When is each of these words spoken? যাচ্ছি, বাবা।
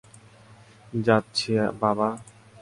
যাচ্ছি, 1.05 1.51
বাবা। 1.79 2.09